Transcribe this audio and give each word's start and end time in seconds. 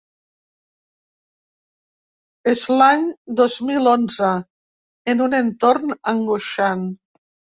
És 2.53 2.63
l’any 2.79 3.05
dos 3.41 3.57
mil 3.69 3.91
onze, 3.91 4.31
en 5.13 5.23
un 5.29 5.37
entorn 5.43 5.95
angoixant. 6.13 6.85